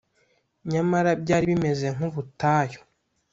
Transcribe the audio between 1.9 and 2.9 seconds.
nk’ubutayu